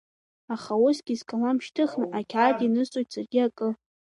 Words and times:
Аха 0.53 0.73
усгьы 0.85 1.15
скалам 1.21 1.57
шьҭыхны, 1.65 2.05
ақьаад 2.17 2.57
ианысҵоит 2.61 3.07
саргьы 3.13 3.39
акы… 3.47 3.69